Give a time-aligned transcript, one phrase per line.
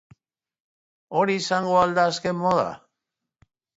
[1.19, 2.67] Hori izango al da azken moda?